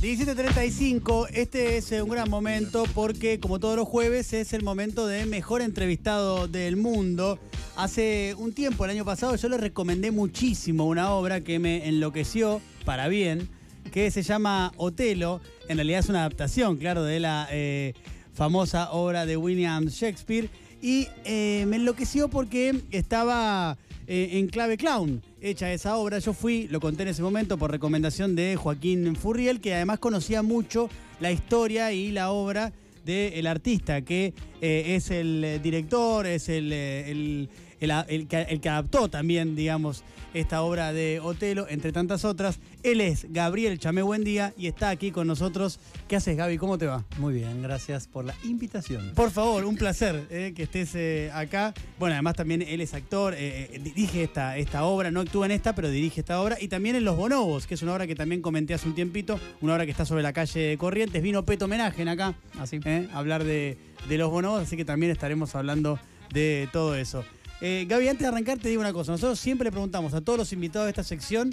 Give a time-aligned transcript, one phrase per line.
[0.00, 5.26] 17.35, este es un gran momento porque como todos los jueves es el momento de
[5.26, 7.38] mejor entrevistado del mundo.
[7.76, 12.62] Hace un tiempo, el año pasado, yo le recomendé muchísimo una obra que me enloqueció
[12.86, 13.50] para bien,
[13.92, 15.42] que se llama Otelo.
[15.68, 17.92] En realidad es una adaptación, claro, de la eh,
[18.32, 20.48] famosa obra de William Shakespeare.
[20.80, 23.76] Y eh, me enloqueció porque estaba
[24.12, 26.18] eh, en clave clown hecha esa obra.
[26.18, 30.42] Yo fui, lo conté en ese momento por recomendación de Joaquín Furriel, que además conocía
[30.42, 30.90] mucho
[31.20, 32.72] la historia y la obra
[33.04, 37.48] del artista, que eh, es el director, es el, el,
[37.80, 42.60] el, que, el, que, adaptó también, digamos, esta obra de Otelo, entre tantas otras.
[42.82, 45.80] Él es Gabriel Chamé Buen Día y está aquí con nosotros.
[46.06, 46.58] ¿Qué haces, Gaby?
[46.58, 47.04] ¿Cómo te va?
[47.18, 49.12] Muy bien, gracias por la invitación.
[49.14, 51.74] Por favor, un placer eh, que estés eh, acá.
[51.98, 55.74] Bueno, además también él es actor, eh, dirige esta, esta obra, no actúa en esta,
[55.74, 56.56] pero dirige esta obra.
[56.60, 59.40] Y también en Los Bonobos, que es una obra que también comenté hace un tiempito,
[59.60, 61.22] una obra que está sobre la calle Corrientes.
[61.22, 62.80] Vino Peto Homenaje acá Así.
[63.12, 65.98] a hablar de, de Los Bonobos, así que también estaremos hablando
[66.32, 67.24] de todo eso.
[67.60, 69.12] Eh, Gaby, antes de arrancar te digo una cosa.
[69.12, 71.50] Nosotros siempre le preguntamos a todos los invitados de esta sección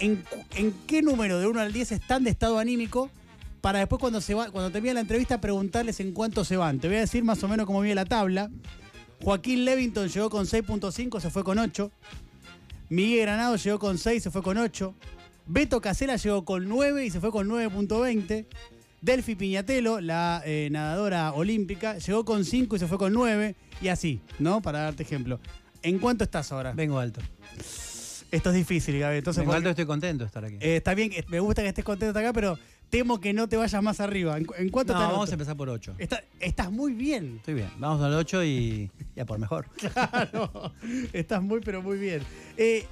[0.00, 0.24] en,
[0.86, 3.10] qué número de 1 al 10 están de estado anímico
[3.60, 6.80] para después cuando, se va, cuando termine la entrevista preguntarles en cuánto se van.
[6.80, 8.50] Te voy a decir más o menos cómo viene la tabla.
[9.22, 11.90] Joaquín Levington llegó con 6.5, se fue con 8.
[12.90, 14.94] Miguel Granado llegó con 6, se fue con 8.
[15.46, 18.46] Beto Casela llegó con 9 y se fue con 9.20.
[19.04, 23.54] Delphi Piñatelo, la eh, nadadora olímpica, llegó con 5 y se fue con 9.
[23.82, 24.62] Y así, ¿no?
[24.62, 25.38] Para darte ejemplo.
[25.82, 26.72] ¿En cuánto estás ahora?
[26.72, 27.20] Vengo alto.
[28.30, 29.18] Esto es difícil, Gaby.
[29.18, 30.56] Entonces, Vengo alto, estoy contento de estar aquí.
[30.58, 33.46] Eh, está bien, me gusta que estés contento de estar acá, pero temo que no
[33.46, 34.38] te vayas más arriba.
[34.38, 35.12] ¿En, en cuánto no, estás?
[35.12, 35.96] vamos a empezar por 8.
[35.98, 37.36] Está, estás muy bien.
[37.36, 37.68] Estoy bien.
[37.78, 39.66] Vamos al 8 y ya por mejor.
[39.92, 40.72] Claro,
[41.12, 42.22] estás muy, pero muy bien.
[42.56, 42.86] Eh,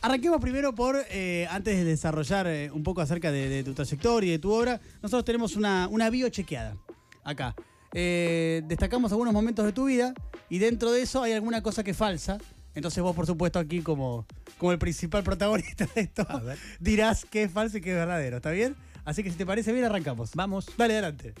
[0.00, 4.28] Arranquemos primero por, eh, antes de desarrollar eh, un poco acerca de, de, tu trayectoria
[4.28, 6.76] y de tu obra, nosotros tenemos una, una bio chequeada
[7.24, 7.54] acá.
[7.94, 10.14] Eh, destacamos algunos momentos de tu vida
[10.48, 12.38] y dentro de eso hay alguna cosa que es falsa.
[12.74, 14.24] Entonces vos, por supuesto, aquí como,
[14.56, 16.26] como el principal protagonista de esto,
[16.80, 18.76] dirás qué es falso y qué es verdadero, ¿está bien?
[19.08, 20.32] Así que si te parece bien, arrancamos.
[20.34, 20.66] Vamos.
[20.76, 21.32] Dale, adelante.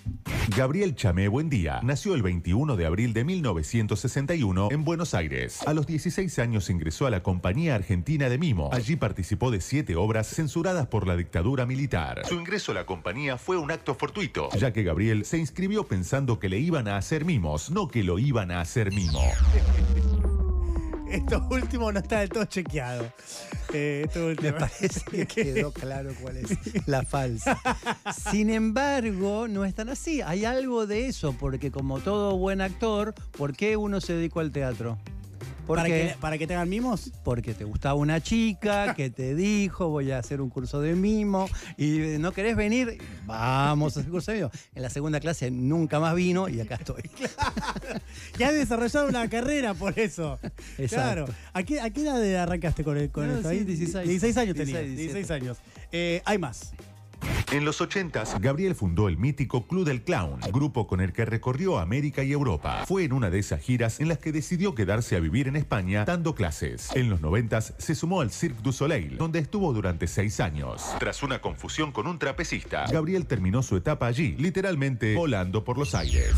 [0.56, 5.60] Gabriel Chamé Buendía nació el 21 de abril de 1961 en Buenos Aires.
[5.66, 8.70] A los 16 años ingresó a la Compañía Argentina de Mimo.
[8.72, 12.22] Allí participó de siete obras censuradas por la dictadura militar.
[12.26, 16.38] Su ingreso a la compañía fue un acto fortuito, ya que Gabriel se inscribió pensando
[16.38, 19.20] que le iban a hacer mimos, no que lo iban a hacer mimo.
[21.10, 23.10] Esto último no está del todo chequeado.
[23.72, 24.52] Eh, esto último.
[24.52, 26.50] Me parece que quedó claro cuál es
[26.86, 27.58] la falsa.
[28.30, 30.20] Sin embargo, no es tan así.
[30.22, 34.52] Hay algo de eso, porque como todo buen actor, ¿por qué uno se dedicó al
[34.52, 34.98] teatro?
[35.76, 37.12] ¿Para que, ¿Para que te hagan mimos?
[37.24, 41.48] Porque te gustaba una chica que te dijo, voy a hacer un curso de mimo
[41.76, 44.50] y no querés venir, vamos a hacer curso de mimo.
[44.74, 47.02] En la segunda clase nunca más vino y acá estoy.
[47.78, 48.00] Claro.
[48.38, 50.38] Ya has desarrollado una carrera por eso.
[50.78, 50.88] Exacto.
[50.88, 51.26] Claro.
[51.52, 53.50] ¿A qué, a qué edad arrancaste con, el, con no, esto?
[53.50, 54.08] Sí, 16.
[54.08, 54.82] 16 años tenías.
[54.82, 55.58] 16 años.
[55.92, 56.72] Eh, hay más.
[57.50, 61.78] En los 80, Gabriel fundó el mítico Club del Clown, grupo con el que recorrió
[61.78, 62.84] América y Europa.
[62.86, 66.04] Fue en una de esas giras en las que decidió quedarse a vivir en España
[66.04, 66.94] dando clases.
[66.94, 70.84] En los 90 se sumó al Cirque du Soleil, donde estuvo durante seis años.
[70.98, 75.94] Tras una confusión con un trapecista, Gabriel terminó su etapa allí, literalmente volando por los
[75.94, 76.34] aires.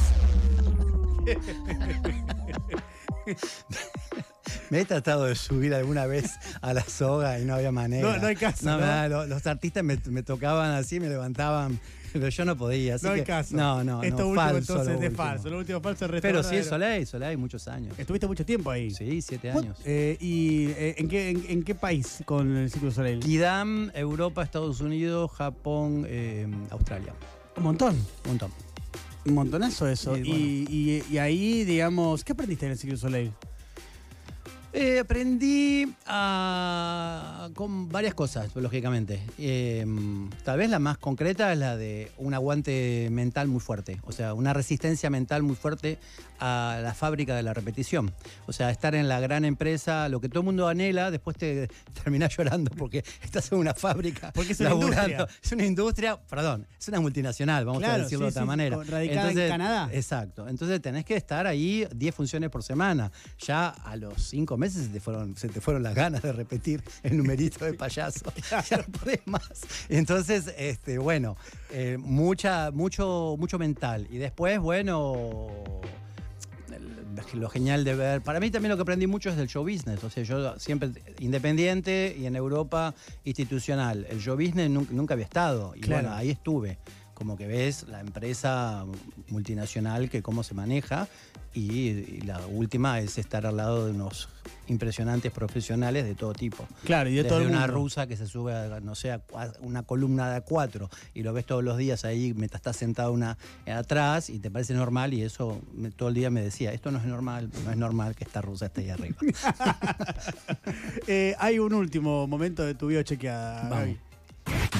[4.71, 8.09] Me he tratado de subir alguna vez a la soga y no había manera.
[8.09, 8.65] No, no hay caso.
[8.66, 9.09] No, ¿no?
[9.09, 11.81] los, los, artistas me, me, tocaban así, me levantaban,
[12.12, 12.97] pero yo no podía.
[12.97, 13.56] Así no hay que, caso.
[13.56, 15.16] No, no, Esto no, último falso, entonces de último.
[15.16, 15.50] falso.
[15.50, 17.94] Lo último falso es Pero sí, Soleil, Soleil, muchos años.
[17.99, 18.91] Estuviste mucho tiempo ahí.
[18.91, 19.78] Sí, siete años.
[19.84, 23.21] Eh, ¿Y eh, ¿en, qué, en, en, qué país con el Círculo Soleil?
[23.21, 27.15] Kidam, Europa, Estados Unidos, Japón, eh, Australia.
[27.56, 27.94] Un montón.
[28.25, 28.53] Un montón.
[29.27, 30.15] Un montonazo eso.
[30.15, 31.06] Sí, y, bueno.
[31.11, 33.32] y, y, ahí, digamos, ¿qué aprendiste en el Círculo Soleil?
[34.72, 39.20] Eh, aprendí a, con varias cosas, lógicamente.
[39.38, 39.84] Eh,
[40.44, 44.32] tal vez la más concreta es la de un aguante mental muy fuerte, o sea,
[44.34, 45.99] una resistencia mental muy fuerte
[46.38, 48.12] a la fábrica de la repetición.
[48.46, 51.69] O sea, estar en la gran empresa, lo que todo el mundo anhela, después te
[52.05, 54.31] terminás llorando porque estás en una fábrica.
[54.32, 55.02] Porque es una laburando.
[55.02, 55.26] industria.
[55.43, 58.46] Es una industria, perdón, es una multinacional, vamos Claro, a decirlo sí, de otra sí,
[58.46, 58.76] manera.
[58.84, 59.90] radicada en Canadá.
[59.93, 60.46] Exacto.
[60.49, 63.11] Entonces tenés que estar ahí 10 funciones por semana.
[63.38, 66.83] Ya a los 5 meses se te fueron, se te fueron las ganas de repetir
[67.03, 68.33] el numerito de payaso.
[68.71, 69.62] ya no podés más.
[69.89, 71.37] Entonces, este, bueno,
[71.71, 74.07] eh, mucha, mucho, mucho mental.
[74.11, 75.81] Y después, bueno
[77.35, 78.23] lo genial de ver.
[78.23, 80.03] Para mí también lo que aprendí mucho es del show business.
[80.05, 84.07] O sea, yo siempre independiente y en Europa institucional.
[84.09, 85.75] El show business nunca, nunca había estado.
[85.77, 86.03] Y Claro.
[86.03, 86.79] bueno, ahí estuve.
[87.20, 88.87] Como que ves la empresa
[89.28, 91.06] multinacional que cómo se maneja.
[91.52, 94.31] Y, y la última es estar al lado de unos
[94.69, 96.67] impresionantes profesionales de todo tipo.
[96.84, 97.75] Claro, y de Desde todo el una mundo.
[97.75, 99.20] rusa que se sube a, no sé, a
[99.61, 103.37] una columna de A4 y lo ves todos los días ahí, mientras está sentado una
[103.66, 106.99] atrás y te parece normal y eso me- todo el día me decía, esto no
[107.00, 109.16] es normal, no es normal que esta rusa esté ahí arriba.
[111.06, 113.62] Eh, hay un último momento de tu video chequeada.
[113.69, 113.78] Vamos.
[113.78, 113.99] Gaby.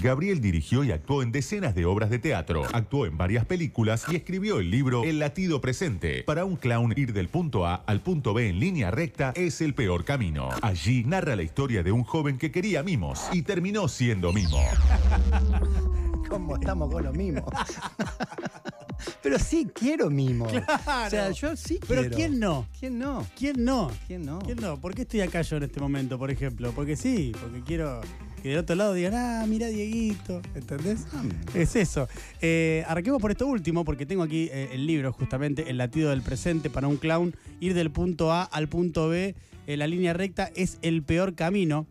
[0.02, 4.17] Gabriel dirigió y actuó en decenas de obras de teatro, actuó en varias películas y
[4.17, 6.23] escribió el libro El latido presente.
[6.23, 9.75] Para un clown, ir del punto A al punto B en línea recta es el
[9.75, 10.49] peor camino.
[10.62, 14.58] Allí narra la historia de un joven que quería mimos y terminó siendo mimo.
[16.29, 17.44] ¿Cómo estamos con lo mismo?
[19.23, 20.44] Pero sí quiero mimo.
[20.46, 21.32] O sea, Claro.
[21.35, 22.17] yo sí Pero quiero.
[22.17, 22.67] ¿quién no?
[22.79, 23.26] ¿Quién no?
[23.37, 23.91] ¿Quién no?
[24.06, 24.38] ¿Quién no?
[24.41, 24.79] ¿Quién no?
[24.81, 26.73] ¿Por qué estoy acá yo en este momento, por ejemplo?
[26.73, 28.00] Porque sí, porque quiero
[28.42, 31.06] que del otro lado digan, ah, mira Dieguito, ¿entendés?
[31.54, 32.08] Es eso.
[32.40, 36.22] Eh, arranquemos por esto último, porque tengo aquí eh, el libro, justamente, El latido del
[36.22, 37.34] presente para un clown.
[37.60, 39.34] Ir del punto A al punto B,
[39.66, 41.87] eh, la línea recta es el peor camino.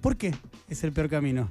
[0.00, 0.34] ¿Por qué
[0.68, 1.50] es el peor camino?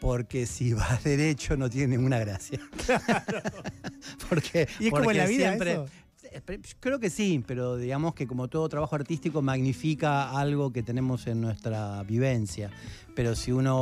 [0.00, 2.60] Porque si vas derecho no tiene ninguna gracia.
[4.28, 5.86] porque, ¿Y es como en porque la vida siempre- eso?
[6.34, 11.26] Eh, Creo que sí, pero digamos que como todo trabajo artístico magnifica algo que tenemos
[11.26, 12.70] en nuestra vivencia.
[13.14, 13.76] Pero si uno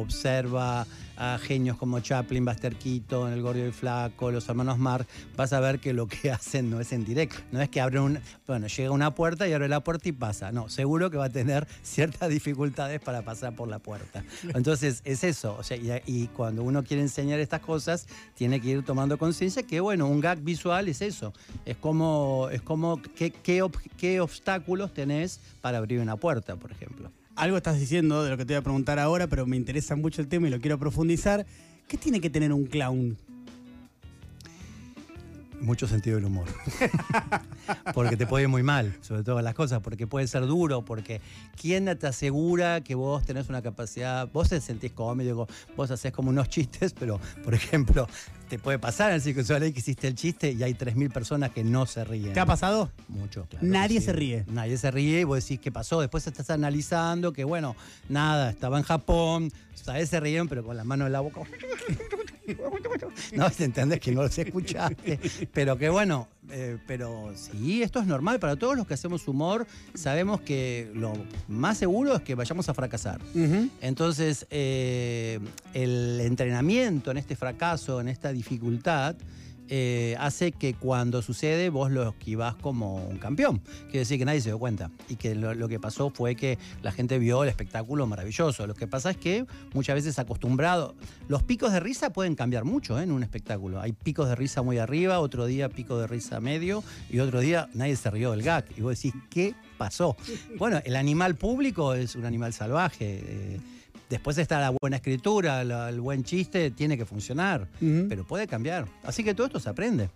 [0.00, 5.06] observa a genios como Chaplin, Buster Keaton, El Gordo y Flaco, los hermanos Marx,
[5.36, 7.38] vas a ver que lo que hacen no es en directo.
[7.52, 8.20] No es que abren.
[8.46, 10.52] Bueno, llega una puerta y abre la puerta y pasa.
[10.52, 14.24] No, seguro que va a tener ciertas dificultades para pasar por la puerta.
[14.54, 15.56] Entonces, es eso.
[15.58, 19.80] O sea, y cuando uno quiere enseñar estas cosas, tiene que ir tomando conciencia que,
[19.80, 21.34] bueno, un gag visual es eso.
[21.66, 21.97] Es como,
[22.50, 23.64] es como qué, qué,
[23.96, 27.10] qué obstáculos tenés para abrir una puerta, por ejemplo.
[27.36, 30.20] Algo estás diciendo de lo que te voy a preguntar ahora, pero me interesa mucho
[30.20, 31.46] el tema y lo quiero profundizar.
[31.86, 33.16] ¿Qué tiene que tener un clown?
[35.60, 36.46] Mucho sentido del humor.
[37.94, 41.20] porque te puede ir muy mal, sobre todas las cosas, porque puede ser duro, porque
[41.60, 44.28] ¿quién te asegura que vos tenés una capacidad?
[44.32, 48.08] Vos te sentís cómico, vos haces como unos chistes, pero, por ejemplo,
[48.48, 51.50] te puede pasar en el Circo Soleil que hiciste el chiste y hay 3.000 personas
[51.50, 52.32] que no se ríen.
[52.32, 52.90] ¿Te ha pasado?
[53.08, 53.66] Mucho, claro.
[53.66, 54.06] Nadie sí.
[54.06, 54.44] se ríe.
[54.48, 56.00] Nadie se ríe y vos decís qué pasó.
[56.00, 57.76] Después estás analizando que, bueno,
[58.08, 61.40] nada, estaba en Japón, sabes se rieron, pero con la mano en la boca.
[63.34, 65.18] No, te entendés que no los escuchaste.
[65.52, 68.38] Pero que bueno, eh, pero sí, esto es normal.
[68.38, 71.12] Para todos los que hacemos humor, sabemos que lo
[71.46, 73.20] más seguro es que vayamos a fracasar.
[73.80, 75.40] Entonces, eh,
[75.74, 79.16] el entrenamiento en este fracaso, en esta dificultad,
[79.68, 83.60] eh, hace que cuando sucede vos lo esquivás como un campeón.
[83.84, 84.90] Quiere decir que nadie se dio cuenta.
[85.08, 88.66] Y que lo, lo que pasó fue que la gente vio el espectáculo maravilloso.
[88.66, 90.94] Lo que pasa es que muchas veces acostumbrado.
[91.28, 93.02] Los picos de risa pueden cambiar mucho ¿eh?
[93.02, 93.80] en un espectáculo.
[93.80, 97.68] Hay picos de risa muy arriba, otro día pico de risa medio y otro día
[97.74, 98.64] nadie se rió del gag.
[98.76, 100.16] Y vos decís, ¿qué pasó?
[100.58, 103.22] Bueno, el animal público es un animal salvaje.
[103.24, 103.60] eh,
[104.08, 107.68] Después está la buena escritura, la- el buen chiste, tiene que funcionar,
[108.08, 108.86] pero puede cambiar.
[109.04, 110.08] Así que todo esto se aprende.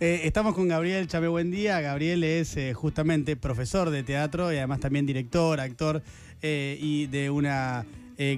[0.00, 1.80] Eh, estamos con Gabriel Chame Buen Día.
[1.80, 6.02] Gabriel es eh, justamente profesor de teatro y además también director, actor
[6.42, 7.84] eh, y de una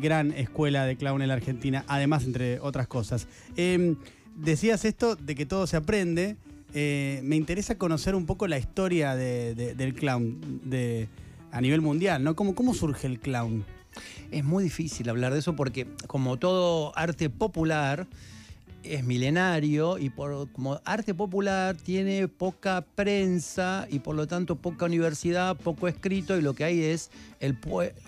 [0.02, 3.26] gran escuela de clown en la Argentina, además entre otras cosas.
[3.56, 3.94] Eh,
[4.36, 6.36] decías esto de que todo se aprende.
[6.74, 11.08] Me interesa conocer un poco la historia de- de- del clown de,
[11.51, 12.36] a nivel mundial, ¿no?
[12.36, 13.65] ¿Cómo, ¿Cómo surge el clown?
[14.31, 18.06] Es muy difícil hablar de eso porque como todo arte popular
[18.82, 24.87] es milenario y por, como arte popular tiene poca prensa y por lo tanto poca
[24.87, 27.59] universidad, poco escrito y lo que hay es el,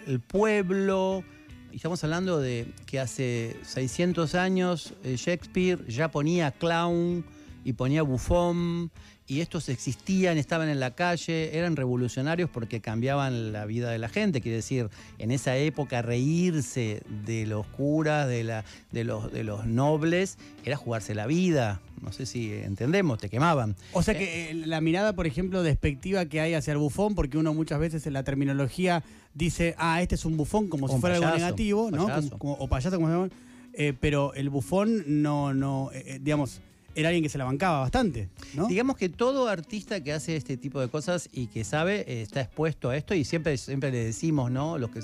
[0.06, 1.24] el pueblo.
[1.70, 7.24] Y estamos hablando de que hace 600 años eh, Shakespeare ya ponía clown
[7.64, 8.90] y ponía bufón
[9.26, 14.08] y estos existían, estaban en la calle, eran revolucionarios porque cambiaban la vida de la
[14.08, 14.40] gente.
[14.40, 14.88] Quiere decir,
[15.18, 20.76] en esa época reírse de los curas, de, la, de, los, de los nobles, era
[20.76, 21.80] jugarse la vida.
[22.00, 23.76] No sé si entendemos, te quemaban.
[23.92, 27.38] O sea que eh, la mirada, por ejemplo, despectiva que hay hacia el bufón, porque
[27.38, 31.16] uno muchas veces en la terminología dice, ah, este es un bufón, como si fuera
[31.16, 32.06] algo negativo, ¿no?
[32.08, 32.28] payaso.
[32.38, 33.28] Como- como- o payaso, como se llama.
[33.74, 36.60] Eh, pero el bufón no, no, eh, eh, digamos,
[36.94, 38.66] era alguien que se la bancaba bastante, ¿no?
[38.68, 42.42] Digamos que todo artista que hace este tipo de cosas y que sabe eh, está
[42.42, 44.78] expuesto a esto y siempre, siempre le decimos, ¿no?
[44.78, 45.00] Los que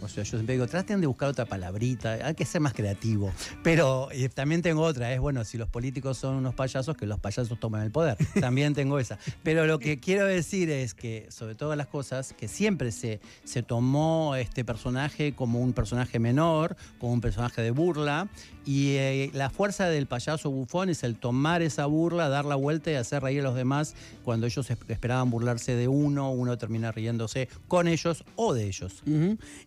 [0.00, 3.32] O sea, yo siempre digo, traten de buscar otra palabrita, hay que ser más creativo.
[3.62, 7.18] Pero eh, también tengo otra, es bueno, si los políticos son unos payasos, que los
[7.18, 8.16] payasos tomen el poder.
[8.40, 9.18] También tengo esa.
[9.42, 13.62] Pero lo que quiero decir es que, sobre todas las cosas, que siempre se, se
[13.62, 18.28] tomó este personaje como un personaje menor, como un personaje de burla,
[18.66, 22.90] y eh, la fuerza del payaso bufón es el tomar esa burla, dar la vuelta
[22.90, 23.94] y hacer reír a los demás
[24.24, 29.04] cuando ellos esperaban burlarse de uno, uno termina riéndose con ellos o de ellos.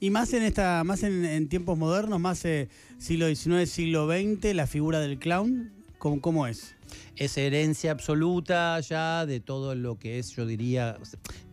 [0.01, 4.67] Y más en esta, más en, tiempos modernos, más eh, siglo XIX, siglo XX, la
[4.67, 6.75] figura del clown, ¿cómo, cómo es?
[7.15, 10.97] es herencia absoluta ya de todo lo que es, yo diría,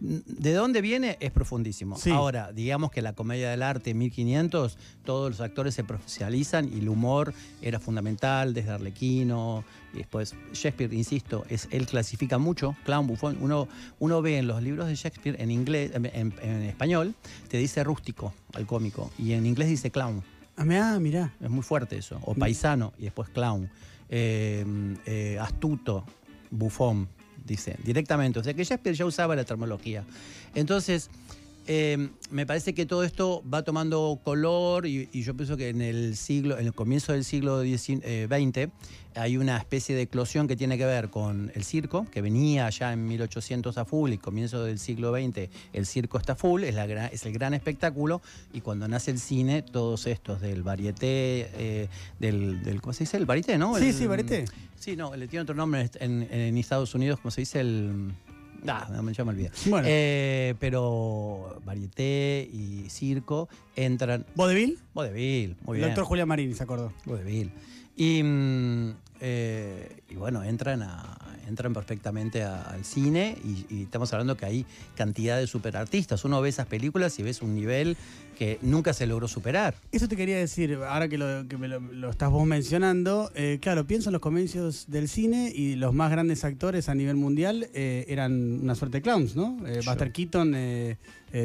[0.00, 1.96] de dónde viene es profundísimo.
[2.12, 6.88] Ahora, digamos que la comedia del arte 1500, todos los actores se profesionalizan y el
[6.88, 13.38] humor era fundamental desde Arlequino, y después Shakespeare, insisto, es, él clasifica mucho, clown, bufón,
[13.40, 17.14] uno, uno ve en los libros de Shakespeare en inglés, en, español,
[17.48, 20.22] te dice rústico al cómico y en inglés dice clown.
[20.56, 21.34] Ah, mirá.
[21.40, 22.18] Es muy fuerte eso.
[22.22, 23.68] O paisano y después clown.
[24.08, 26.04] Em, eh, astuto,
[26.50, 27.08] bufón,
[27.44, 28.38] dice, directamente.
[28.38, 30.04] O sea que Shakespeare ya usaba la terminología.
[30.54, 31.10] Entonces,
[31.66, 36.16] em, me parece que todo esto va tomando color y, yo pienso que en el
[36.16, 38.68] siglo, en el comienzo del siglo XX, eh,
[39.14, 42.92] hay una especie de eclosión que tiene que ver con el circo, que venía ya
[42.92, 47.06] en 1800 a full y comienzo del siglo XX el circo está full, es, la
[47.06, 48.20] es el gran espectáculo
[48.52, 53.16] y cuando nace el cine, todos estos del varieté, eh, del, ¿cómo se dice?
[53.16, 53.76] El varieté, ¿no?
[53.76, 54.44] Sí, sí, varieté.
[54.78, 57.60] Sí, no, le tiene otro nombre en, Estados Unidos, ¿cómo se dice?
[57.60, 58.12] El...
[58.68, 59.50] Ah, me, ya me olvidé.
[59.66, 59.86] Bueno.
[59.90, 64.26] Eh, pero varieté y circo entran.
[64.34, 64.78] ¿Vodevil?
[64.94, 65.88] Vodevil, muy bien.
[65.88, 66.92] El doctor Julián Marini se acordó.
[67.04, 67.52] Vodevil.
[67.96, 71.05] Y, mm, eh, y bueno, entran, a,
[71.46, 76.24] entran perfectamente al cine y, estamos hablando que hay cantidad de superartistas.
[76.24, 77.96] Uno ve esas películas y ves un nivel
[78.38, 79.74] que nunca se logró superar.
[79.92, 84.10] Eso te quería decir, ahora que lo, que lo, estás vos mencionando, eh, claro, pienso
[84.10, 88.60] en los comienzos del cine y los más grandes actores a nivel mundial eh, eran
[88.62, 89.56] una suerte de clowns, ¿no?
[89.84, 90.54] Buster Keaton,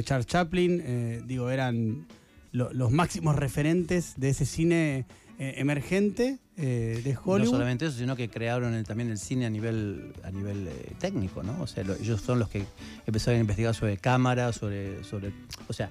[0.04, 2.08] Charles Chaplin, digo, eran
[2.52, 5.06] los máximos referentes de ese cine
[5.40, 7.52] eh, emergente eh, de Hollywood.
[7.52, 11.44] No solamente eso, sino que crearon también el cine a nivel, a nivel eh, técnico,
[11.44, 11.62] ¿no?
[11.62, 12.66] O sea, ellos son los que
[13.06, 15.34] empezaron a investigar sobre cámaras, sobre, sobre.
[15.68, 15.90] O sea,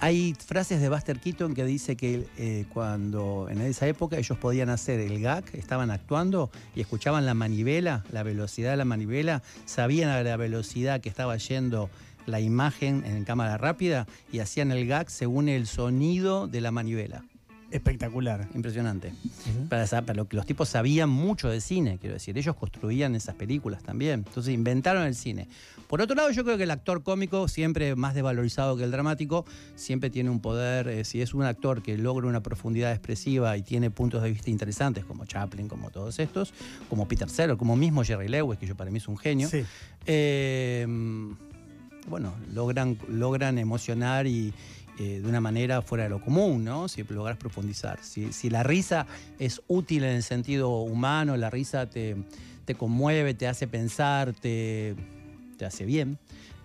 [0.00, 5.00] hay frases de Buster Keaton que dice que cuando en esa época ellos podían hacer
[5.00, 10.22] el gag, estaban actuando y escuchaban la manivela, la velocidad de la manivela, sabían a
[10.22, 11.90] la velocidad que estaba yendo
[12.28, 17.24] la imagen en cámara rápida y hacían el gag según el sonido de la manivela.
[17.70, 18.48] Espectacular.
[18.54, 19.12] Impresionante.
[19.68, 22.36] para, lo que los tipos sabían mucho de cine, quiero decir.
[22.38, 24.24] Ellos construían esas películas también.
[24.26, 25.48] Entonces inventaron el cine.
[25.86, 29.44] Por otro lado, yo creo que el actor cómico, siempre más desvalorizado que el dramático,
[29.74, 30.88] siempre tiene un poder.
[30.88, 34.50] Eh, si es un actor que logra una profundidad expresiva y tiene puntos de vista
[34.50, 36.54] interesantes, como Chaplin, como todos estos,
[36.88, 39.48] como Peter Sellers, como mismo Jerry Lewis, que yo para mí es un genio.
[40.06, 40.86] Eh,
[42.08, 44.52] bueno, logran, logran emocionar y
[44.98, 46.88] eh, de una manera fuera de lo común, ¿no?
[46.88, 47.98] Si logras profundizar.
[48.02, 49.06] Si, la risa
[49.38, 52.16] es útil en el sentido humano, la risa te,
[52.64, 54.96] te conmueve, te hace pensar, te,
[55.58, 56.18] te hace bien.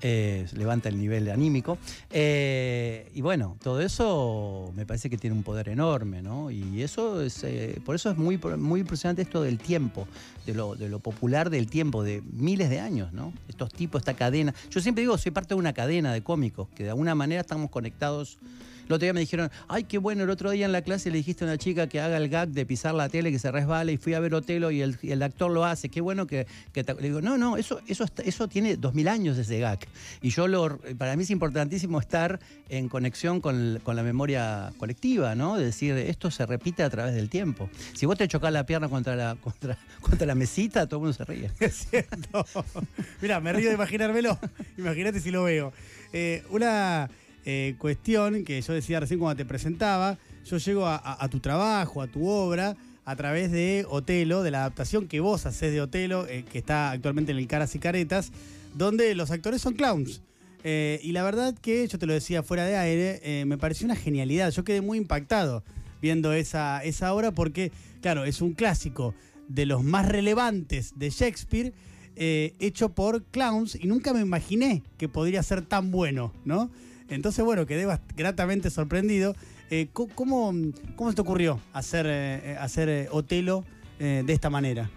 [0.05, 1.77] Eh, levanta el nivel anímico.
[2.11, 6.51] Eh, y bueno, todo eso me parece que tiene un poder enorme, ¿no?
[6.51, 10.05] Y eso es, eh, por eso es muy, muy impresionante esto del tiempo,
[10.45, 13.31] de lo, de lo popular del tiempo, de miles de años, ¿no?
[13.47, 14.53] Estos tipos, esta cadena.
[14.69, 17.69] Yo siempre digo, soy parte de una cadena de cómicos, que de alguna manera estamos
[17.69, 18.39] conectados
[18.87, 21.17] el otro día me dijeron, ay, qué bueno, el otro día en la clase le
[21.17, 23.93] dijiste a una chica que haga el gag de pisar la tele, que se resbale,
[23.93, 26.47] y fui a ver Otelo y el, actor lo hace, qué bueno que...
[26.73, 29.79] le digo, no, no, eso, eso, eso tiene dos mil años ese gag.
[30.21, 35.57] Y yo lo, para mí es importantísimo estar en conexión con, la memoria colectiva, ¿no?
[35.57, 37.69] De decir, esto se repite a través del tiempo.
[37.93, 41.13] Si vos te chocás la pierna contra la, contra, contra la mesita, todo el mundo
[41.13, 41.51] se ríe.
[41.59, 42.45] Es cierto.
[43.21, 44.39] Mira, me río de imaginármelo.
[44.77, 45.73] Imagínate si lo veo.
[46.11, 47.09] Eh, una
[47.45, 52.07] eh, cuestión que yo decía recién cuando te presentaba, yo llego a, tu trabajo, a
[52.07, 56.45] tu obra, a través de Otelo, de la adaptación que vos haces de Otelo, eh,
[56.49, 58.31] que está actualmente en el Caras y Caretas,
[58.75, 60.21] donde los actores son clowns.
[60.63, 63.97] Eh, y la verdad que, yo te lo decía fuera de aire, me pareció una
[63.97, 64.51] genialidad.
[64.51, 65.63] Yo quedé muy impactado
[66.01, 67.71] viendo esa, esa obra porque,
[68.01, 69.13] claro, es un clásico
[69.49, 71.73] de los más relevantes de Shakespeare,
[72.15, 76.69] hecho por clowns, y nunca me imaginé que podría ser tan bueno, ¿no?
[77.09, 79.35] Entonces, bueno, quedé gratamente sorprendido.
[79.69, 80.53] Eh, ¿cómo,
[80.95, 83.63] ¿Cómo te ocurrió hacer, eh, hacer eh, Otelo
[83.99, 84.89] de esta manera?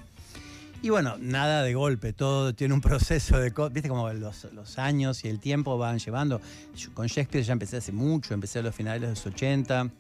[0.83, 3.53] Y bueno, nada de golpe, todo tiene un proceso de...
[3.71, 6.41] Viste como los, años y el tiempo van llevando.
[6.93, 9.91] Con Shakespeare ya empecé hace mucho, empecé a los finales de los 80.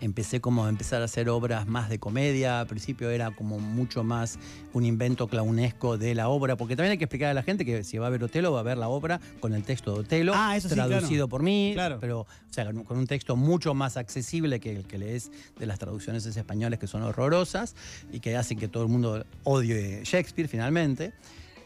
[0.00, 2.60] Empecé como a empezar a hacer obras más de comedia.
[2.60, 4.38] Al principio era como mucho más
[4.72, 7.84] un invento clownesco de la obra, porque también hay que explicar a la gente que
[7.84, 10.32] si va a ver Otelo, va a ver la obra con el texto de Otelo,
[10.34, 11.28] Ah, eso sí, traducido claro.
[11.28, 11.98] por mí, Claro.
[12.00, 15.66] pero o sea, con, con un texto mucho más accesible que el que lees de
[15.66, 17.74] las traducciones españolas que son horrorosas
[18.12, 21.12] y que hacen que todo el mundo odie Shakespeare finalmente.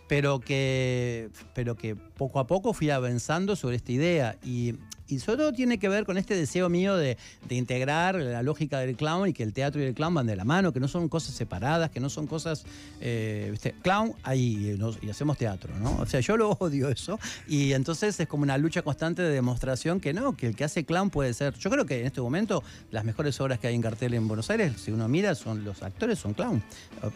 [0.08, 4.74] Pero que, pero que poco a poco fui avanzando sobre esta idea y,
[5.08, 7.16] y sobre todo tiene que ver con este deseo mío de,
[7.48, 10.36] de integrar la lógica del clown y que el teatro y el clown van de
[10.36, 12.64] la mano, que no son cosas separadas, que no son cosas,
[13.00, 13.74] eh, ¿viste?
[13.82, 15.96] clown ahí y, nos- y hacemos teatro, ¿no?
[15.98, 20.00] O sea, yo lo odio eso y entonces es como una lucha constante de demostración
[20.00, 21.54] que no, que el que hace clown puede ser.
[21.54, 24.50] Yo creo que en este momento las mejores obras que hay en cartel en Buenos
[24.50, 26.62] Aires, si uno mira, son los actores son clown.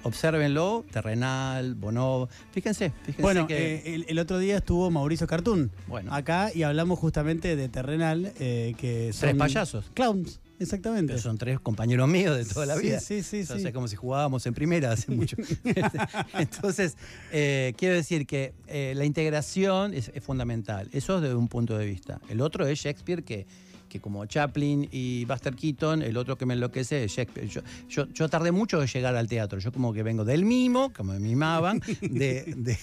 [0.02, 5.70] Obsérvenlo, Terrenal, Bonov, fíjense, fíjense Bueno, que eh, el, el otro día estuvo Mauricio Cartún
[5.88, 6.12] Bueno.
[6.14, 9.20] acá y hablamos justamente de Terrenal, eh, que son...
[9.30, 9.90] Tres payasos.
[9.94, 11.12] Clowns, exactamente.
[11.12, 13.00] Pero son tres compañeros míos de toda la Sí, vida.
[13.00, 13.66] sí, sí, sea, sí.
[13.66, 15.36] Es como si jugábamos en primera hace mucho.
[16.38, 16.96] Entonces,
[17.32, 20.88] eh, quiero decir que eh, la integración es, es fundamental.
[20.92, 22.20] Eso es desde un punto de vista.
[22.28, 23.46] El otro es Shakespeare, que,
[23.88, 27.48] que como Chaplin y Buster Keaton, el otro que me enloquece es Shakespeare.
[27.48, 29.58] Yo, yo, yo tardé mucho en llegar al teatro.
[29.58, 32.44] Yo como que vengo del mimo, como me mimaban, de...
[32.56, 32.78] de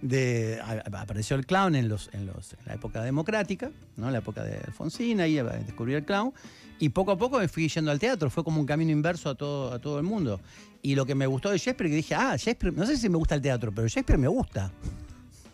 [0.00, 0.60] de-
[0.92, 4.10] apareció el clown en, los, en, los, en la época democrática, ¿no?
[4.10, 6.32] la época de Alfonsina, y descubrí el clown,
[6.78, 9.34] y poco a poco me fui yendo al teatro, fue como un camino inverso a
[9.34, 10.40] todo, a todo el mundo.
[10.82, 13.16] Y lo que me gustó de Shakespeare, que dije, ah, Shakespeare, no sé si me
[13.16, 14.72] gusta el teatro, pero Shakespeare me gusta.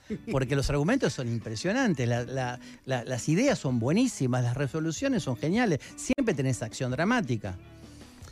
[0.32, 5.36] Porque los argumentos son impresionantes, la- la- la- las ideas son buenísimas, las resoluciones son
[5.36, 7.56] geniales, siempre tenés acción dramática.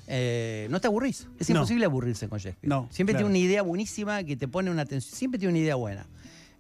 [0.09, 1.57] Eh, no te aburrís, es No.
[1.57, 2.69] imposible aburrirse con Shakespeare.
[2.69, 3.27] No, siempre claro.
[3.29, 6.07] tiene una idea buenísima que te pone una atención, siempre tiene una idea buena.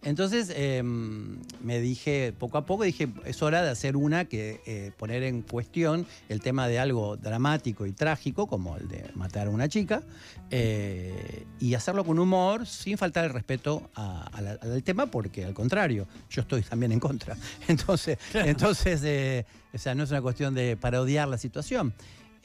[0.02, 4.92] Entonces eh, me dije, poco a poco dije, es hora de hacer una que eh,
[4.96, 9.50] poner en cuestión el tema de algo dramático y trágico, como el de matar a
[9.50, 10.02] una chica,
[10.50, 15.44] eh, y hacerlo con humor, sin faltar el respeto a- a la- al tema, porque
[15.44, 17.36] al contrario, yo estoy también en contra.
[17.68, 21.92] Entonces, entonces o sea, no es una cuestión de parodiar la situación.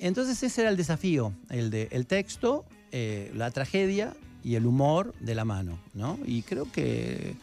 [0.02, 5.14] Entonces ese era el desafío, el de el texto, eh, la tragedia y el humor
[5.20, 6.18] de la mano, ¿no?
[6.26, 7.36] Y creo que,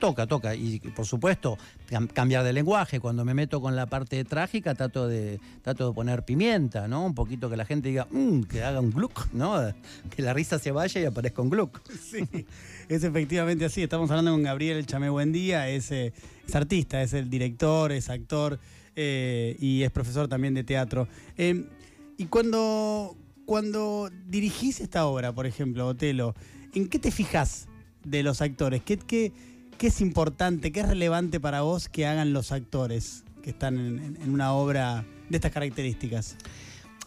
[0.00, 0.54] toca, toca.
[0.54, 1.58] Y por supuesto,
[1.90, 2.98] cam- cambiar de lenguaje.
[2.98, 7.04] Cuando me meto con la parte trágica, trato de, trato de poner pimienta, ¿no?
[7.04, 9.54] Un poquito que la gente diga, "Mm", que haga un gluck, ¿no?
[10.16, 11.80] Que la risa se vaya y aparezca un gluck.
[12.10, 12.26] Sí,
[12.88, 13.82] es efectivamente así.
[13.82, 16.14] Estamos hablando con Gabriel Chamé Buendía, es, eh,
[16.54, 18.58] artista, es el director, es actor
[18.98, 21.06] eh, y es profesor también de teatro.
[21.36, 21.66] Eh,
[22.18, 26.34] y cuando, cuando dirigís esta obra, por ejemplo, Otelo,
[26.74, 27.68] ¿en qué te fijas
[28.04, 28.82] de los actores?
[28.82, 29.32] ¿Qué,
[29.80, 34.52] es importante, qué es relevante para vos que hagan los actores que están en una
[34.52, 36.36] obra de estas características?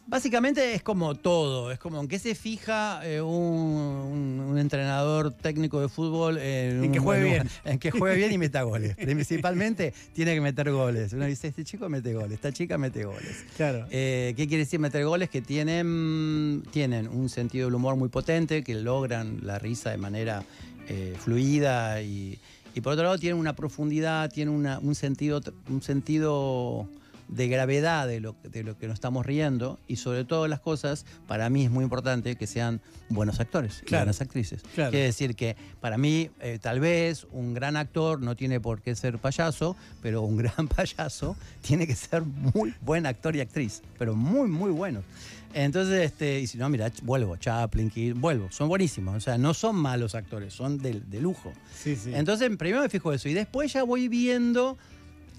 [0.09, 5.31] Básicamente es como todo, es como en qué se fija eh, un, un- un entrenador
[5.31, 7.49] técnico de fútbol en, En que juegue un- bien.
[7.63, 8.95] En que juegue bien y meta goles.
[8.97, 11.13] Principalmente tiene que meter goles.
[11.13, 13.45] Uno dice, este chico mete goles, esta chica mete goles.
[13.55, 13.85] Claro.
[13.91, 15.29] Eh, ¿Qué quiere decir meter goles?
[15.29, 20.43] Que tienen, tienen un sentido del humor muy potente, que logran la risa de manera
[20.87, 22.39] eh, fluida y,
[22.73, 26.87] y por otro lado tienen una profundidad, tienen una- un, sentido, un sentido
[27.29, 31.05] de gravedad de lo, de lo que nos estamos riendo y sobre todo las cosas,
[31.27, 34.05] para mí es muy importante que sean buenos actores y Claro.
[34.05, 34.61] buenas actrices.
[34.75, 34.89] Claro.
[34.91, 38.95] Quiere decir que para mí eh, tal vez un gran actor no tiene por qué
[38.95, 44.15] ser payaso, pero un gran payaso tiene que ser muy buen actor y actriz, pero
[44.15, 45.03] muy, muy bueno.
[45.53, 49.53] Entonces, este, y si no, mira, vuelvo, Chaplin, Kidd, vuelvo, son buenísimos, o sea, no
[49.55, 51.51] son malos actores, son de, de lujo.
[51.75, 52.11] Sí, sí.
[52.13, 54.77] Entonces, primero me fijo eso y después ya voy viendo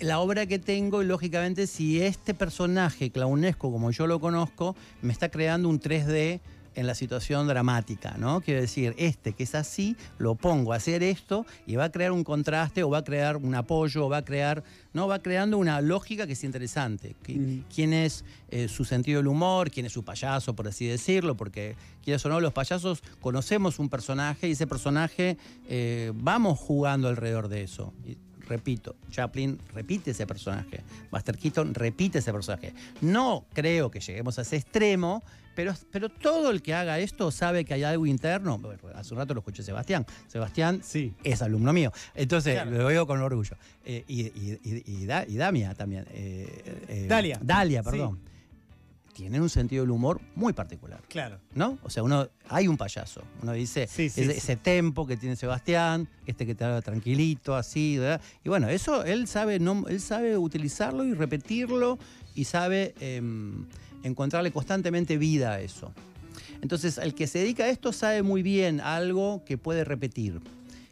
[0.00, 5.12] la obra que tengo y lógicamente si este personaje clownesco como yo lo conozco me
[5.12, 6.40] está creando un 3D
[6.74, 8.40] en la situación dramática, ¿no?
[8.40, 12.12] Quiero decir, este que es así, lo pongo a hacer esto y va a crear
[12.12, 15.08] un contraste o va a crear un apoyo o va a crear, ¿no?
[15.08, 17.16] Va creando una lógica que es interesante.
[17.26, 17.64] Qui-.
[17.74, 19.70] ¿Quién es eh, su sentido del humor?
[19.70, 21.36] ¿Quién es su payaso, por así decirlo?
[21.36, 25.36] Porque, quieras o no, los payasos conocemos un personaje y ese personaje
[25.68, 27.92] eh, vamos jugando alrededor de eso.
[28.54, 30.80] Repito, Chaplin repite ese personaje,
[31.12, 32.74] Buster Keaton repite ese personaje.
[33.00, 35.22] No creo que lleguemos a ese extremo,
[35.54, 38.60] pero, pero todo el que haga esto sabe que hay algo interno.
[38.96, 40.04] Hace un rato lo escuché Sebastián.
[40.26, 41.14] Sebastián Sí.
[41.22, 41.92] es alumno mío.
[42.16, 42.72] Entonces, Claro.
[42.72, 43.56] lo digo con orgullo.
[43.84, 46.06] Eh, y, y- y- y Da- y Damia también.
[46.10, 47.38] eh, eh, Dalia.
[47.40, 47.88] Dalia, Sí.
[49.20, 51.02] Tienen un sentido del humor muy particular.
[51.06, 51.38] Claro.
[51.54, 51.78] ¿No?
[51.83, 53.22] O sea, uno hay un payaso.
[53.42, 54.38] Uno dice Sí, sí, ese, sí.
[54.38, 58.22] ese tempo que tiene Sebastián, este que te habla tranquilito, así, ¿verdad?
[58.42, 61.98] Y bueno, eso él sabe, no, él sabe utilizarlo y repetirlo
[62.35, 63.66] y sabe em,
[64.04, 65.92] encontrarle constantemente vida a eso.
[66.62, 70.40] Entonces, el que se dedica a esto sabe muy bien algo que puede repetir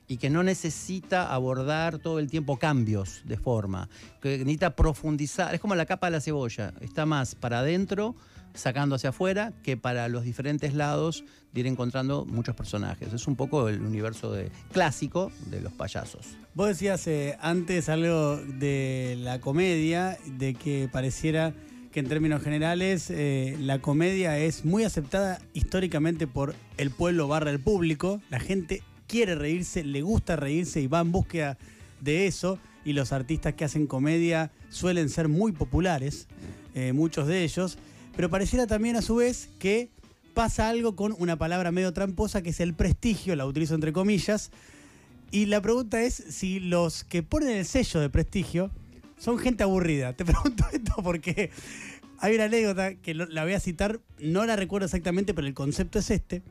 [0.09, 3.89] y que no necesita abordar todo el tiempo cambios de forma,
[4.21, 5.55] que necesita profundizar.
[5.55, 8.17] Es como la capa de la cebolla, está más para adentro,
[8.55, 13.13] sacando hacia afuera, que para los diferentes lados de ir encontrando muchos personajes.
[13.13, 16.27] Es un poco el universo de, clásico de los payasos.
[16.55, 21.55] Vos decías eh, antes algo de la comedia, de que pareciera
[21.93, 27.51] que en términos generales eh, la comedia es muy aceptada históricamente por el pueblo barra
[27.51, 28.21] el público.
[28.29, 31.59] La gente quiere reírse, le gusta reírse y va en búsqueda
[32.01, 32.61] de eso.
[32.85, 36.29] Y los artistas que hacen comedia suelen ser muy populares,
[36.75, 37.79] eh, muchos de ellos.
[38.15, 39.91] Pero pareciera también a su vez que
[40.35, 44.53] pasa algo con una palabra medio tramposa que es el prestigio, la utilizo entre comillas.
[45.31, 48.71] Y la pregunta es si los que ponen el sello de prestigio
[49.19, 50.13] son gente aburrida.
[50.13, 51.51] Te pregunto esto porque
[52.19, 55.99] hay una anécdota que la voy a citar, no la recuerdo exactamente, pero el concepto
[55.99, 56.43] es este.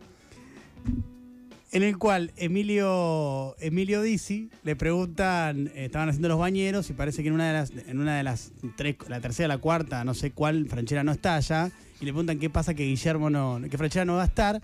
[1.72, 7.24] En el cual Emilio, Emilio Dizzi le preguntan, eh, estaban haciendo los bañeros y parece
[7.24, 10.14] que en una de las, en una de las tres, la tercera, la cuarta, no
[10.14, 13.78] sé cuál, Franchera no está allá, y le preguntan qué pasa que Guillermo no, que
[13.78, 14.62] Franchera no va a estar,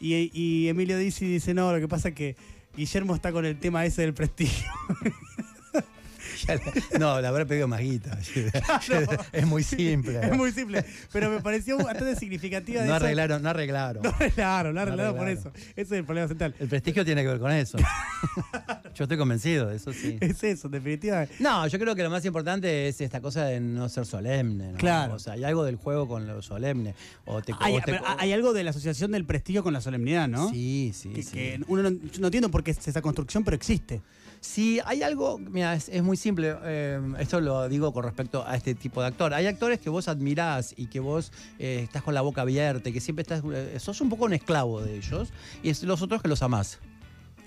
[0.00, 2.34] y, y Emilio Dizzi dice, no, lo que pasa es que
[2.76, 4.68] Guillermo está con el tema ese del prestigio.
[6.98, 8.18] No, le habrá pedido más guita.
[9.32, 10.20] es muy simple.
[10.22, 12.82] Es muy simple, pero me pareció bastante significativa.
[12.82, 13.04] de No eso.
[13.04, 14.02] arreglaron, no arreglaron.
[14.02, 15.52] No arreglaron, no arreglaron por eso.
[15.54, 16.54] Ese es el problema central.
[16.58, 17.78] El prestigio tiene que ver con eso.
[18.94, 20.18] Yo estoy convencido de eso, sí.
[20.20, 21.26] Es eso, en definitiva.
[21.40, 24.72] No, yo creo que lo más importante es esta cosa de no ser solemne.
[24.72, 24.78] ¿no?
[24.78, 25.14] Claro.
[25.14, 26.94] O sea, hay algo del juego con lo solemne.
[27.24, 29.80] O te, Hay, o te- pero hay algo de la asociación del prestigio con la
[29.80, 30.50] solemnidad, ¿no?
[30.50, 31.30] Sí, sí, Que, sí.
[31.32, 34.02] que uno no, no entiendo por qué es esa construcción, pero existe.
[34.40, 36.52] Sí, hay algo, mira, es, es muy simple.
[36.64, 39.32] eh, esto lo digo con respecto a este tipo de actor.
[39.34, 42.92] Hay actores que vos admirás y que vos eh, estás con la boca abierta y
[42.92, 43.42] que siempre estás.
[43.54, 45.32] eh, sos un poco un esclavo de ellos.
[45.62, 46.80] Y es los otros que los amás.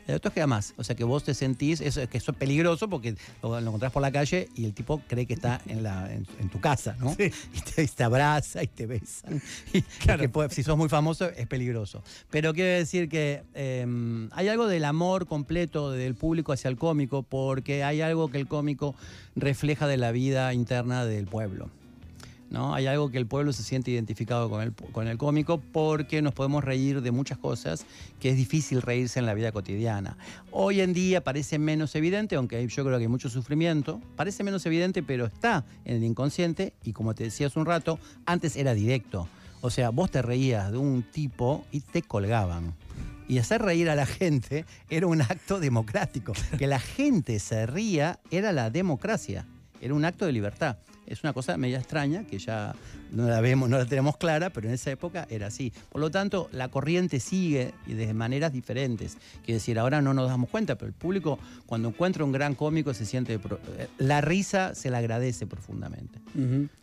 [0.08, 0.74] Hay otros que amás.
[0.78, 3.92] O sea, que vos te sentís, eso, que eso es peligroso porque lo, lo encontrás
[3.92, 6.96] por la calle y el tipo cree que está en, la, en, en tu casa,
[7.00, 7.16] ¿no?
[7.16, 7.32] Sí.
[7.56, 9.42] Y te, y te abraza y te besan.
[9.74, 10.22] Y Claro.
[10.22, 12.04] que puede- si sos muy famoso es peligroso.
[12.30, 17.24] Pero quiero decir que eh, hay algo del amor completo del público hacia el cómico
[17.24, 18.96] porque hay algo que el cómico
[19.36, 21.70] refleja de la vida interna del pueblo.
[22.56, 22.74] ¿No?
[22.74, 26.34] Hay algo que el pueblo se siente identificado con el, con el cómico porque nos
[26.34, 27.86] podemos reír de muchas cosas
[28.22, 30.18] que es difícil reírse en la vida cotidiana.
[30.52, 34.66] Hoy en día parece menos evidente, aunque yo creo que hay mucho sufrimiento, parece menos
[34.66, 38.74] evidente, pero está en el inconsciente y como te decía hace un rato, antes era
[38.74, 39.28] directo.
[39.60, 42.74] O sea, vos te reías de un tipo y te colgaban.
[43.28, 46.32] Y hacer reír a la gente era un acto democrático.
[46.58, 49.46] Que la gente se ría era la democracia,
[49.82, 50.78] era un acto de libertad.
[51.06, 52.74] Es una cosa media extraña que ya
[53.12, 55.72] no la vemos, no la tenemos clara, pero en esa época era así.
[55.92, 59.18] Por lo tanto, la corriente sigue y de maneras diferentes.
[59.44, 62.94] Quiere decir, ahora no nos damos cuenta, pero el público cuando encuentra un gran cómico
[62.94, 63.34] se siente...
[63.36, 66.20] eh, La risa se la agradece profundamente.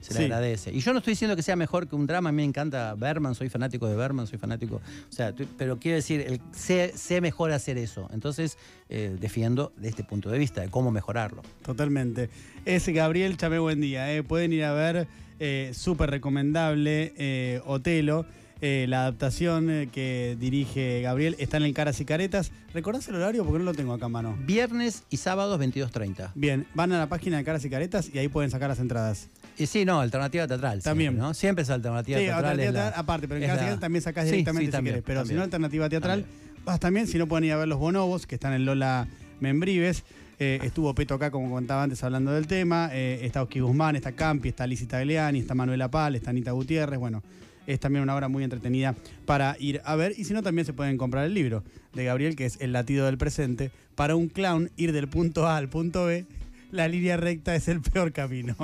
[0.01, 0.23] Se Sí.
[0.25, 0.73] agradece.
[0.73, 2.95] Y yo no estoy diciendo que sea mejor que un drama, a mí me encanta
[2.95, 4.77] Berman, soy fanático de Berman, soy fanático.
[4.77, 8.09] O sea, pero quiero decir, el- sé, sé mejor hacer eso.
[8.13, 8.57] Entonces,
[8.89, 11.43] eh, defiendo de este punto de vista, de cómo mejorarlo.
[11.63, 12.31] Totalmente.
[12.65, 14.13] Es Gabriel Chamé, buen día.
[14.15, 14.23] eh.
[14.23, 15.09] Pueden ir a ver,
[15.45, 18.25] eh, súper recomendable, eh, Otelo.
[18.65, 22.53] eh, la adaptación eh, que dirige Gabriel está en el Caras y Caretas.
[22.73, 23.43] ¿Recordás el horario?
[23.45, 24.37] Porque no lo tengo acá a mano.
[24.47, 26.31] Viernes y sábados 22.30.
[26.37, 29.29] Bien, van a la página de Caras y Caretas y ahí pueden sacar las entradas.
[29.59, 30.75] Y sí, no, alternativa teatral.
[30.81, 31.17] siempre, También.
[31.19, 31.35] ¿no?
[31.35, 32.45] Siempre es alternativa Sí, teatral.
[32.53, 34.95] alternativa la- teatral, aparte, pero en Caras y Caretas también sacás directamente sí, si también,
[34.95, 35.07] querés.
[35.09, 36.65] Pero si no, alternativa teatral, También.
[36.65, 37.07] vas también.
[37.09, 39.09] Si no, pueden ir a ver los bonobos, que están en Lola
[39.41, 40.05] Membrives.
[40.45, 42.91] Eh, estuvo Peto acá, como contaba antes, hablando del tema.
[42.93, 46.99] Eh, está Oski Guzmán, está Campi, está Lizzie Tagliani, está Manuela Pal, está Anita Gutiérrez.
[46.99, 47.23] Bueno,
[47.69, 50.15] es también una obra muy entretenida para ir a ver.
[50.17, 51.63] Y si no, también se pueden comprar el libro
[51.95, 53.71] de Gabriel, que es El latido del presente.
[53.95, 56.27] Para un clown, ir del punto A al punto B,
[56.73, 58.57] la línea recta es el peor camino.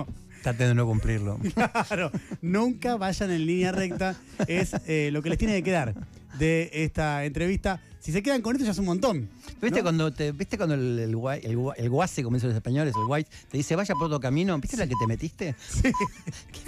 [0.51, 1.39] Traten de no cumplirlo.
[1.89, 2.11] Claro,
[2.43, 5.95] nunca vayan en línea recta, es eh, lo que les tiene que quedar
[6.39, 7.81] de esta entrevista.
[8.01, 9.29] Si se quedan con esto ya es un montón.
[9.61, 9.83] ¿Viste ¿no?
[9.83, 13.29] cuando te, viste cuando el, el, el, el guase, como dicen los españoles, el white,
[13.51, 14.57] te dice vaya por otro camino?
[14.59, 15.55] ¿Viste la que te metiste?
[15.83, 15.93] ¿Qué-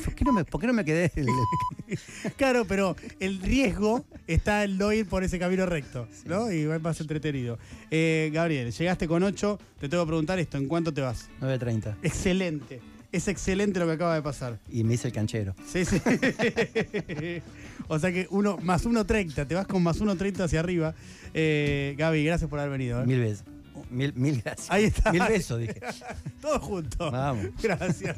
[0.04, 1.10] ¿Por, qué no me, por qué no me quedé?
[2.36, 6.50] Claro, pero el riesgo está en no ir por ese camino recto, ¿no?
[6.52, 7.58] Y va más entretenido.
[7.90, 11.28] Eh, Gabriel, llegaste con 8, te tengo que preguntar esto, ¿en cuánto te vas?
[11.40, 11.96] 9.30.
[12.02, 12.80] Excelente.
[13.12, 14.58] Es excelente lo que acaba de pasar.
[14.70, 15.54] Y me hice el canchero.
[15.66, 16.00] Sí, sí.
[17.88, 20.94] o sea que uno, más 1.30, te vas con más 1.30 hacia arriba.
[21.34, 23.02] Eh, Gaby, gracias por haber venido.
[23.02, 23.06] ¿eh?
[23.06, 23.44] Mil veces.
[23.90, 24.70] Mil, mil gracias.
[24.70, 25.10] Ahí está.
[25.10, 25.80] Mil besos, dije.
[26.40, 27.10] Todo junto.
[27.10, 27.46] Vamos.
[27.60, 28.16] Gracias.